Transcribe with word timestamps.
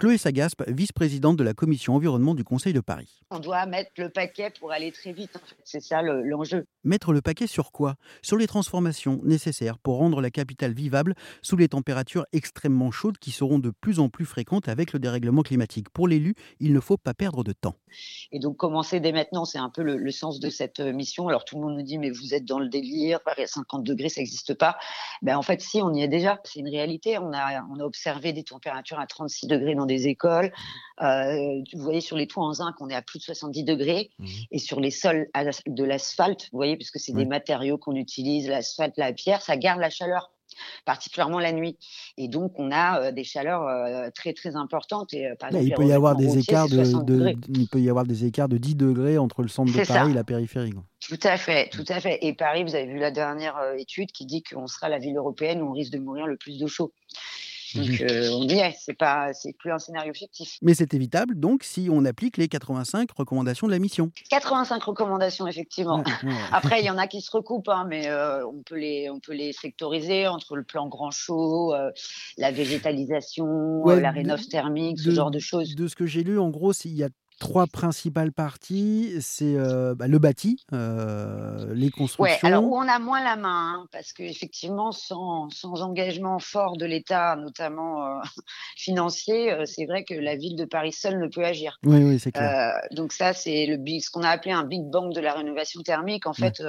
Chloé 0.00 0.16
Sagaspe, 0.16 0.62
vice-présidente 0.68 1.36
de 1.36 1.42
la 1.42 1.54
commission 1.54 1.96
environnement 1.96 2.36
du 2.36 2.44
Conseil 2.44 2.72
de 2.72 2.78
Paris. 2.78 3.18
On 3.32 3.40
doit 3.40 3.66
mettre 3.66 3.90
le 3.96 4.10
paquet 4.10 4.52
pour 4.60 4.70
aller 4.70 4.92
très 4.92 5.12
vite. 5.12 5.36
C'est 5.64 5.80
ça 5.80 6.02
l'enjeu. 6.02 6.66
mettre 6.84 7.12
le 7.12 7.20
paquet 7.20 7.48
sur 7.48 7.72
quoi? 7.72 7.96
Sur 8.22 8.36
les 8.36 8.46
transformations 8.46 9.18
nécessaires 9.24 9.76
pour 9.76 9.96
rendre 9.96 10.20
la 10.20 10.30
capitale 10.30 10.72
vivable 10.72 11.16
sous 11.42 11.56
les 11.56 11.66
températures 11.66 12.26
extrêmement 12.32 12.92
chaudes 12.92 13.18
qui 13.18 13.32
seront 13.32 13.58
de 13.58 13.70
plus 13.70 13.98
en 13.98 14.08
plus 14.08 14.24
fréquentes 14.24 14.68
avec 14.68 14.92
le 14.92 15.00
dérèglement 15.00 15.42
climatique. 15.42 15.90
Pour 15.90 16.06
l'élu, 16.06 16.36
il 16.60 16.72
ne 16.72 16.78
faut 16.78 16.96
pas 16.96 17.12
perdre 17.12 17.42
de 17.42 17.52
temps. 17.52 17.74
Et 18.30 18.38
donc 18.38 18.56
commencer 18.56 19.00
dès 19.00 19.10
maintenant, 19.10 19.44
c'est 19.46 19.58
un 19.58 19.68
peu 19.68 19.82
le, 19.82 20.10
sens 20.12 20.38
de 20.38 20.48
cette 20.48 20.78
euh, 20.78 20.92
mission. 20.92 21.26
Alors 21.26 21.44
tout 21.44 21.56
le 21.56 21.62
monde 21.62 21.74
nous 21.74 21.82
dit 21.82 21.98
mais 21.98 22.10
vous 22.10 22.34
êtes 22.34 22.44
dans 22.44 22.60
le 22.60 22.68
délire, 22.68 23.20
Paris 23.24 23.42
à 23.42 23.46
50 23.48 23.82
degrés, 23.82 24.10
ça 24.10 24.20
n'existe 24.20 24.54
pas. 24.54 24.78
Ben, 25.22 25.36
en 25.36 25.42
fait 25.42 25.60
si, 25.60 25.82
on 25.82 25.92
y 25.92 26.02
est 26.02 26.08
déjà. 26.08 26.38
C'est 26.44 26.60
une 26.60 26.68
réalité. 26.68 27.18
On 27.18 27.32
a, 27.32 27.64
on 27.64 27.80
a 27.80 27.82
observé 27.82 28.32
des 28.32 28.44
températures 28.44 29.00
à 29.00 29.06
36 29.08 29.48
degrés 29.48 29.74
dans 29.74 29.87
des 29.88 30.06
écoles. 30.06 30.52
Euh, 31.02 31.60
vous 31.74 31.82
voyez 31.82 32.00
sur 32.00 32.16
les 32.16 32.28
toits 32.28 32.44
en 32.44 32.52
zinc, 32.52 32.76
on 32.80 32.88
est 32.88 32.94
à 32.94 33.02
plus 33.02 33.18
de 33.18 33.24
70 33.24 33.64
degrés. 33.64 34.10
Mmh. 34.18 34.26
Et 34.52 34.58
sur 34.58 34.78
les 34.80 34.92
sols 34.92 35.28
de 35.66 35.84
l'asphalte, 35.84 36.48
vous 36.52 36.58
voyez, 36.58 36.76
puisque 36.76 37.00
c'est 37.00 37.12
des 37.12 37.26
matériaux 37.26 37.78
qu'on 37.78 37.96
utilise, 37.96 38.48
l'asphalte, 38.48 38.96
la 38.96 39.12
pierre, 39.12 39.42
ça 39.42 39.56
garde 39.56 39.80
la 39.80 39.90
chaleur 39.90 40.30
particulièrement 40.84 41.38
la 41.38 41.52
nuit. 41.52 41.76
Et 42.16 42.28
donc, 42.28 42.58
on 42.58 42.70
a 42.70 43.00
euh, 43.00 43.12
des 43.12 43.24
chaleurs 43.24 43.62
euh, 43.62 44.08
très, 44.14 44.32
très 44.32 44.56
importantes. 44.56 45.12
Et, 45.14 45.28
par 45.38 45.52
il, 45.52 45.72
peut 45.74 45.86
y 45.86 45.92
avoir 45.92 46.16
des 46.16 46.38
écarts 46.38 46.68
de, 46.68 47.34
il 47.48 47.68
peut 47.68 47.80
y 47.80 47.90
avoir 47.90 48.04
des 48.04 48.24
écarts 48.24 48.48
de 48.48 48.58
10 48.58 48.76
degrés 48.76 49.18
entre 49.18 49.42
le 49.42 49.48
centre 49.48 49.72
de 49.72 49.86
Paris 49.86 50.10
et 50.10 50.14
la 50.14 50.24
périphérie. 50.24 50.74
Tout 51.00 51.20
à 51.22 51.36
fait, 51.36 51.68
tout 51.70 51.84
à 51.88 52.00
fait. 52.00 52.18
Et 52.22 52.32
Paris, 52.34 52.64
vous 52.64 52.74
avez 52.74 52.86
vu 52.86 52.98
la 52.98 53.10
dernière 53.10 53.56
étude 53.76 54.10
qui 54.12 54.26
dit 54.26 54.42
qu'on 54.42 54.66
sera 54.66 54.88
la 54.88 54.98
ville 54.98 55.16
européenne 55.16 55.62
où 55.62 55.68
on 55.68 55.72
risque 55.72 55.92
de 55.92 55.98
mourir 55.98 56.26
le 56.26 56.36
plus 56.36 56.58
de 56.58 56.66
chaud. 56.66 56.92
Donc 57.74 58.00
euh, 58.00 58.30
on 58.32 58.44
dit, 58.44 58.60
c'est 58.78 58.96
pas, 58.96 59.32
c'est 59.32 59.52
plus 59.52 59.70
un 59.72 59.78
scénario 59.78 60.12
fictif. 60.14 60.58
Mais 60.62 60.74
c'est 60.74 60.94
évitable 60.94 61.38
donc 61.38 61.64
si 61.64 61.88
on 61.90 62.04
applique 62.04 62.36
les 62.36 62.48
85 62.48 63.10
recommandations 63.10 63.66
de 63.66 63.72
la 63.72 63.78
mission. 63.78 64.10
85 64.30 64.82
recommandations 64.82 65.46
effectivement. 65.46 66.04
Après 66.52 66.80
il 66.80 66.86
y 66.86 66.90
en 66.90 66.98
a 66.98 67.06
qui 67.06 67.20
se 67.20 67.30
recoupent, 67.30 67.68
hein, 67.68 67.86
mais 67.88 68.08
euh, 68.08 68.46
on 68.46 68.62
peut 68.62 68.78
les, 68.78 69.10
on 69.10 69.20
peut 69.20 69.34
les 69.34 69.52
sectoriser 69.52 70.26
entre 70.26 70.56
le 70.56 70.62
plan 70.62 70.88
grand 70.88 71.10
chaud, 71.10 71.74
euh, 71.74 71.90
la 72.36 72.50
végétalisation, 72.50 73.84
la 73.84 74.10
rénov 74.10 74.46
thermique, 74.46 74.98
ce 75.00 75.10
genre 75.10 75.30
de 75.30 75.38
choses. 75.38 75.74
De 75.74 75.88
ce 75.88 75.96
que 75.96 76.06
j'ai 76.06 76.22
lu, 76.22 76.38
en 76.38 76.50
gros, 76.50 76.72
il 76.84 76.94
y 76.94 77.04
a 77.04 77.08
trois 77.38 77.66
principales 77.66 78.32
parties. 78.32 79.14
C'est 79.20 79.56
euh, 79.56 79.94
bah, 79.94 80.08
le 80.08 80.18
bâti, 80.18 80.64
euh, 80.72 81.72
les 81.74 81.90
constructions. 81.90 82.36
Ouais, 82.42 82.46
alors 82.46 82.64
où 82.64 82.76
on 82.76 82.88
a 82.88 82.98
moins 82.98 83.22
la 83.22 83.36
main, 83.36 83.74
hein, 83.74 83.86
parce 83.92 84.12
qu'effectivement, 84.12 84.92
sans, 84.92 85.48
sans 85.50 85.82
engagement 85.82 86.38
fort 86.38 86.76
de 86.76 86.84
l'État, 86.84 87.36
notamment 87.36 88.04
euh, 88.04 88.20
financier, 88.76 89.54
c'est 89.64 89.86
vrai 89.86 90.04
que 90.04 90.14
la 90.14 90.36
ville 90.36 90.56
de 90.56 90.64
Paris 90.64 90.92
seule 90.92 91.18
ne 91.18 91.28
peut 91.28 91.44
agir. 91.44 91.78
Oui, 91.84 92.02
oui, 92.02 92.18
c'est 92.18 92.32
clair. 92.32 92.74
donc 92.92 93.12
ça, 93.12 93.32
c'est 93.32 93.66
le 93.66 93.78
ce 94.00 94.10
qu'on 94.10 94.22
a 94.22 94.28
appelé 94.28 94.52
un 94.52 94.64
big 94.64 94.82
bang 94.82 95.14
de 95.14 95.20
la 95.20 95.32
rénovation 95.32 95.80
thermique. 95.82 96.26
En 96.26 96.34
fait, 96.34 96.62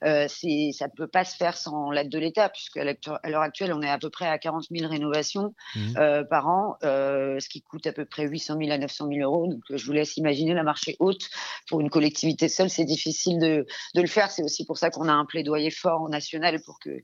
c'est 0.00 0.70
ça 0.72 0.86
ne 0.86 0.96
peut 0.96 1.08
pas 1.08 1.24
se 1.24 1.36
faire 1.36 1.56
sans 1.56 1.90
l'aide 1.90 2.08
de 2.08 2.18
l'État, 2.18 2.48
puisque 2.48 2.76
à 2.76 2.84
l'heure 2.84 3.42
actuelle, 3.42 3.72
on 3.72 3.82
est 3.82 3.90
à 3.90 3.98
peu 3.98 4.10
près 4.10 4.26
à 4.26 4.38
40 4.38 4.66
000 4.70 4.88
rénovations 4.88 5.54
mmh. 5.74 5.94
par 6.30 6.48
an, 6.48 6.76
ce 6.82 7.48
qui 7.48 7.62
coûte 7.62 7.86
à 7.86 7.92
peu 7.92 8.04
près 8.04 8.26
800 8.26 8.58
000 8.58 8.70
à 8.70 8.78
900 8.78 9.08
000 9.08 9.20
euros. 9.20 9.48
Donc 9.48 9.62
je 9.70 9.84
voulais 9.84 10.01
s'imaginer 10.04 10.54
la 10.54 10.62
marché 10.62 10.96
haute 10.98 11.28
pour 11.68 11.80
une 11.80 11.90
collectivité 11.90 12.48
seule, 12.48 12.70
c'est 12.70 12.84
difficile 12.84 13.38
de, 13.38 13.66
le 13.94 14.06
faire. 14.06 14.30
C'est 14.30 14.42
aussi 14.42 14.64
pour 14.64 14.78
ça 14.78 14.90
qu'on 14.90 15.08
a 15.08 15.12
un 15.12 15.24
plaidoyer 15.24 15.70
fort 15.70 16.08
national 16.08 16.60
pour 16.62 16.78
que 16.78 17.02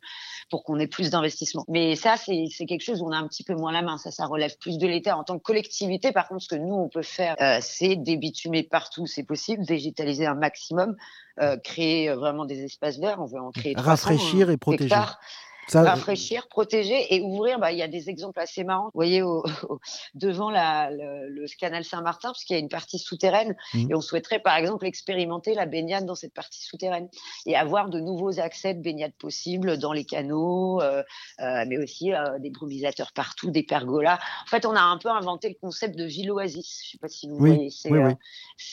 pour 0.51 0.65
qu'on 0.65 0.79
ait 0.79 0.87
plus 0.87 1.11
d'investissements. 1.11 1.65
Mais 1.69 1.95
ça, 1.97 2.17
c'est 2.17 2.67
quelque 2.67 2.83
chose 2.83 3.03
où 3.03 3.07
on 3.07 3.13
a 3.13 3.19
un 3.19 3.29
petit 3.29 3.45
peu 3.45 3.55
moins 3.55 3.73
la 3.73 3.83
main. 3.83 3.99
Ça, 3.99 4.11
ça 4.11 4.27
relève 4.27 4.57
plus 4.59 4.79
de 4.79 4.87
l'État 4.87 5.17
en 5.17 5.25
tant 5.25 5.39
que 5.39 5.43
collectivité. 5.43 6.13
Par 6.13 6.29
contre, 6.29 6.43
ce 6.43 6.49
que 6.49 6.57
nous 6.57 6.75
on 6.75 6.89
peut 6.89 7.03
faire, 7.03 7.37
euh, 7.41 7.59
c'est 7.61 7.97
débitumer 7.97 8.63
partout, 8.63 9.07
c'est 9.07 9.25
possible, 9.25 9.63
végétaliser 9.65 10.27
un 10.27 10.35
maximum, 10.35 10.97
euh, 11.41 11.57
créer 11.59 12.13
vraiment 12.15 12.45
des 12.45 12.65
espaces 12.65 12.99
verts. 12.99 13.21
On 13.21 13.27
veut 13.27 13.41
en 13.41 13.51
créer 13.51 13.75
rafraîchir 13.77 14.51
et 14.51 14.57
protéger. 14.57 14.95
Ça... 15.69 15.83
rafraîchir, 15.83 16.49
protéger 16.49 17.15
et 17.15 17.21
ouvrir. 17.21 17.59
Bah, 17.59 17.73
il 17.73 17.79
y 17.79 17.83
a 17.83 17.89
des 17.89 18.09
exemples 18.11 18.41
assez 18.41 18.65
marrants. 18.65 18.87
Vous 18.87 18.91
voyez, 18.95 19.23
devant 20.15 20.51
la, 20.51 20.91
le, 20.91 21.47
canal 21.59 21.85
Saint-Martin, 21.85 22.29
parce 22.29 22.45
qu'il 22.45 22.55
y 22.55 22.59
a 22.59 22.61
une 22.61 22.69
partie 22.69 22.99
souterraine, 22.99 23.57
mmh. 23.75 23.91
et 23.91 23.95
on 23.95 24.01
souhaiterait 24.01 24.39
par 24.39 24.57
exemple 24.57 24.87
expérimenter 24.87 25.55
la 25.55 25.67
baignade 25.67 26.07
dans 26.07 26.15
cette 26.15 26.35
partie 26.35 26.63
souterraine 26.63 27.09
et 27.47 27.57
avoir 27.57 27.89
de 27.89 28.01
nouveaux 28.01 28.39
accès 28.39 28.75
de 28.75 28.83
baignade 28.83 29.13
possibles 29.19 29.79
dans 29.79 29.93
les 29.93 30.05
canaux, 30.05 30.81
euh, 30.81 31.03
euh, 31.41 31.65
mais 31.67 31.79
aussi 31.79 32.13
euh, 32.13 32.39
des 32.39 32.51
brumisateurs 32.51 33.13
partout, 33.13 33.51
des 33.51 33.63
pergolas. 33.63 34.19
En 34.45 34.47
fait, 34.47 34.67
on 34.67 34.75
a 34.77 34.81
un 34.81 34.99
peu 34.99 35.09
inventé 35.09 35.49
le 35.49 35.57
concept 35.61 35.97
de 35.97 36.05
ville 36.05 36.31
oasis. 36.31 36.83
Je 36.85 36.91
sais 36.93 36.99
pas 36.99 37.09
si 37.09 37.29
vous 37.29 37.37
voyez. 37.37 37.71
C'est 37.71 37.91
oui, 37.91 38.15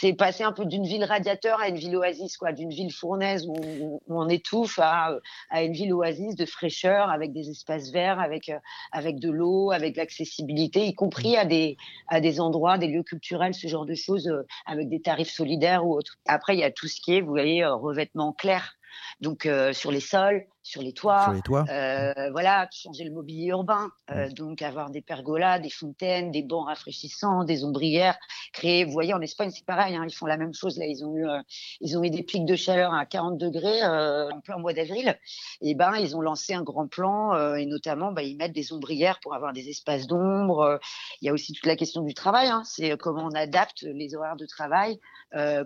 oui. 0.03 0.13
passer 0.13 0.43
un 0.43 0.51
peu 0.51 0.65
d'une 0.65 0.85
ville 0.85 1.03
radiateur 1.03 1.59
à 1.59 1.69
une 1.69 1.77
ville 1.77 1.95
oasis, 1.95 2.37
quoi, 2.37 2.51
d'une 2.51 2.69
ville 2.69 2.91
fournaise 2.91 3.47
où 3.47 3.55
on, 3.55 4.01
où 4.07 4.21
on 4.21 4.29
étouffe 4.29 4.79
à, 4.79 5.17
à 5.49 5.63
une 5.63 5.73
ville 5.73 5.93
oasis 5.93 6.35
de 6.35 6.45
fraîcheur 6.45 6.84
avec 6.85 7.33
des 7.33 7.49
espaces 7.49 7.91
verts, 7.91 8.19
avec, 8.19 8.49
euh, 8.49 8.59
avec 8.91 9.19
de 9.19 9.29
l'eau, 9.29 9.71
avec 9.71 9.95
l'accessibilité, 9.97 10.85
y 10.85 10.93
compris 10.93 11.35
à 11.37 11.45
des, 11.45 11.77
à 12.07 12.21
des 12.21 12.39
endroits, 12.39 12.77
des 12.77 12.87
lieux 12.87 13.03
culturels, 13.03 13.53
ce 13.53 13.67
genre 13.67 13.85
de 13.85 13.95
choses, 13.95 14.27
euh, 14.27 14.45
avec 14.65 14.89
des 14.89 15.01
tarifs 15.01 15.31
solidaires 15.31 15.85
ou 15.85 15.95
autres. 15.95 16.17
Après, 16.27 16.55
il 16.55 16.59
y 16.59 16.63
a 16.63 16.71
tout 16.71 16.87
ce 16.87 17.01
qui 17.01 17.15
est, 17.15 17.21
vous 17.21 17.29
voyez, 17.29 17.63
euh, 17.63 17.75
revêtement 17.75 18.33
clair. 18.33 18.77
Donc 19.21 19.47
sur 19.73 19.91
les 19.91 19.99
sols, 19.99 20.45
sur 20.65 20.81
les 20.81 20.93
toits. 20.93 21.35
Euh, 21.69 22.31
voilà, 22.31 22.67
changer 22.71 23.03
le 23.03 23.11
mobilier 23.11 23.49
urbain. 23.49 23.91
Euh, 24.09 24.29
donc 24.29 24.63
avoir 24.63 24.89
des 24.89 25.01
pergolas, 25.01 25.59
des 25.59 25.69
fontaines, 25.69 26.31
des 26.31 26.41
bancs 26.41 26.65
rafraîchissants, 26.67 27.43
des 27.43 27.63
ombrières. 27.63 28.17
Créer, 28.51 28.83
vous 28.83 28.91
voyez, 28.91 29.13
en 29.13 29.21
Espagne 29.21 29.51
c'est 29.51 29.65
pareil, 29.65 29.95
hein, 29.95 30.05
ils 30.09 30.13
font 30.13 30.25
la 30.25 30.37
même 30.37 30.55
chose. 30.55 30.79
Là, 30.79 30.87
ils 30.87 31.05
ont 31.05 31.15
eu, 31.15 31.27
euh, 31.27 31.39
ils 31.81 31.95
ont 31.97 32.03
eu 32.03 32.09
des 32.09 32.23
pics 32.23 32.45
de 32.45 32.55
chaleur 32.55 32.95
à 32.95 33.05
40 33.05 33.37
degrés 33.37 33.83
en 33.85 34.41
plein 34.41 34.57
mois 34.57 34.73
d'avril. 34.73 35.17
Et 35.61 35.75
ben, 35.75 35.95
ils 35.97 36.15
ont 36.15 36.21
lancé 36.21 36.55
un 36.55 36.63
grand 36.63 36.87
plan 36.87 37.55
et 37.55 37.67
notamment, 37.67 38.11
ben, 38.11 38.23
ils 38.23 38.35
mettent 38.35 38.53
des 38.53 38.73
ombrières 38.73 39.19
pour 39.19 39.35
avoir 39.35 39.53
des 39.53 39.69
espaces 39.69 40.07
d'ombre. 40.07 40.79
Il 41.21 41.27
y 41.27 41.29
a 41.29 41.33
aussi 41.33 41.53
toute 41.53 41.67
la 41.67 41.75
question 41.75 42.01
du 42.01 42.15
travail. 42.15 42.47
Hein, 42.47 42.63
c'est 42.65 42.97
comment 42.97 43.25
on 43.25 43.35
adapte 43.35 43.83
les 43.83 44.15
horaires 44.15 44.35
de 44.35 44.47
travail 44.47 44.99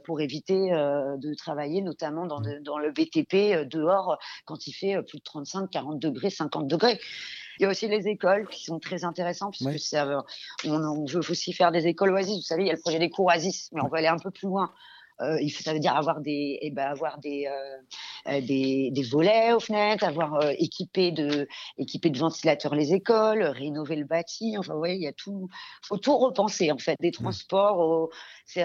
pour 0.04 0.20
éviter 0.20 0.72
de 0.72 1.34
travailler, 1.36 1.82
notamment 1.82 2.26
dans, 2.26 2.42
dans 2.62 2.80
le 2.80 2.92
BTP 2.92 3.19
dehors 3.24 4.18
quand 4.46 4.68
il 4.68 4.74
fait 4.74 4.96
euh, 4.96 5.02
plus 5.02 5.20
de 5.20 5.24
35, 5.24 5.70
40 5.70 6.00
degrés, 6.00 6.30
50 6.30 6.68
degrés. 6.68 7.00
Il 7.60 7.64
y 7.64 7.66
a 7.66 7.70
aussi 7.70 7.88
les 7.88 8.08
écoles 8.08 8.48
qui 8.48 8.64
sont 8.64 8.80
très 8.80 9.04
intéressantes 9.04 9.54
puisque 9.54 9.80
ça, 9.80 10.24
on, 10.66 11.06
veut 11.06 11.20
aussi 11.30 11.52
faire 11.52 11.72
des 11.74 11.88
écoles 11.88 12.12
oasis. 12.12 12.38
Vous 12.38 12.42
savez, 12.42 12.64
il 12.64 12.68
y 12.68 12.72
a 12.72 12.74
le 12.74 12.80
projet 12.80 13.00
des 13.00 13.10
cours 13.10 13.26
oasis, 13.26 13.70
mais 13.74 13.82
on 13.82 13.90
va 13.90 13.98
aller 13.98 14.08
un 14.08 14.18
peu 14.18 14.32
plus 14.32 14.48
loin. 14.48 14.72
Euh, 15.22 15.38
ça 15.50 15.74
veut 15.74 15.80
dire 15.80 15.96
avoir 15.96 16.22
des, 16.22 16.60
eh 16.62 16.72
ben, 16.72 16.88
avoir 16.88 17.18
des, 17.20 17.48
euh, 17.48 17.52
euh, 17.52 17.82
des, 18.42 18.92
des, 18.92 19.04
volets 19.04 19.54
aux 19.54 19.60
fenêtres, 19.60 20.04
avoir 20.04 20.52
équipé 20.58 21.12
de, 21.12 21.48
équipé 21.78 22.10
de 22.10 22.18
ventilateurs 22.18 22.76
les 22.76 22.94
écoles, 22.94 23.44
rénover 23.44 23.96
le 23.96 24.06
bâti. 24.06 24.56
Enfin, 24.58 24.74
vous 24.74 24.80
voyez, 24.80 24.96
il 24.96 25.02
y 25.02 25.08
a 25.08 25.14
tout, 25.14 25.50
faut 25.84 25.98
tout 25.98 26.18
repenser 26.18 26.72
en 26.72 26.78
fait, 26.78 26.96
des 27.00 27.12
transports, 27.12 28.10
c'est 28.46 28.64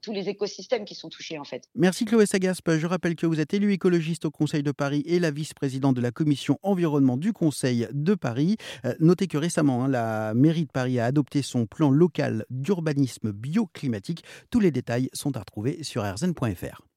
tous 0.00 0.12
les 0.12 0.28
écosystèmes 0.28 0.84
qui 0.84 0.94
sont 0.94 1.08
touchés 1.08 1.38
en 1.38 1.44
fait. 1.44 1.64
Merci 1.74 2.04
Chloé 2.04 2.26
Sagaspe. 2.26 2.70
Je 2.76 2.86
rappelle 2.86 3.16
que 3.16 3.26
vous 3.26 3.40
êtes 3.40 3.54
élue 3.54 3.72
écologiste 3.72 4.24
au 4.24 4.30
Conseil 4.30 4.62
de 4.62 4.72
Paris 4.72 5.02
et 5.06 5.18
la 5.18 5.30
vice-présidente 5.30 5.96
de 5.96 6.00
la 6.00 6.10
commission 6.10 6.58
environnement 6.62 7.16
du 7.16 7.32
Conseil 7.32 7.88
de 7.92 8.14
Paris. 8.14 8.56
notez 8.98 9.26
que 9.26 9.38
récemment, 9.38 9.84
hein, 9.84 9.88
la 9.88 10.34
mairie 10.34 10.66
de 10.66 10.70
Paris 10.72 10.98
a 10.98 11.06
adopté 11.06 11.42
son 11.42 11.66
plan 11.66 11.90
local 11.90 12.44
d'urbanisme 12.50 13.32
bioclimatique. 13.32 14.24
Tous 14.50 14.60
les 14.60 14.70
détails 14.70 15.08
sont 15.12 15.36
à 15.36 15.40
retrouver 15.40 15.82
sur 15.82 16.02
rzn.fr. 16.02 16.89